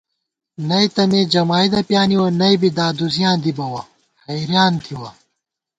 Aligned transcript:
نئ 0.67 0.85
تہ 0.95 1.03
مے 1.11 1.21
جمائید 1.33 1.73
پیانِوَہ، 1.87 2.25
نئ 2.39 2.55
بی 2.61 2.69
دادُوزِیاں 2.77 3.35
دی 3.43 3.51
بَوَہ، 3.57 3.81
حېریان 4.27 4.73
تھِوَہ 4.83 5.09